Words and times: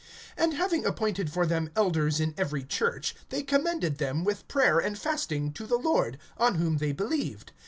(23)And 0.35 0.53
having 0.53 0.83
appointed 0.83 1.31
for 1.31 1.45
them 1.45 1.69
elders 1.75 2.19
in 2.19 2.33
every 2.35 2.63
church, 2.63 3.15
they 3.29 3.43
commended 3.43 3.99
them, 3.99 4.23
with 4.23 4.47
prayer 4.47 4.79
and 4.79 4.97
fasting, 4.97 5.53
to 5.53 5.67
the 5.67 5.77
Lord, 5.77 6.17
on 6.39 6.55
whom 6.55 6.77
they 6.77 6.91
believed. 6.91 7.51